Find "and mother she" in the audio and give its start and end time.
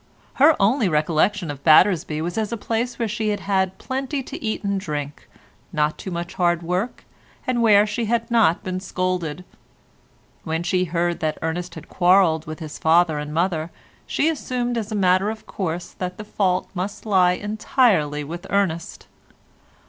13.19-14.27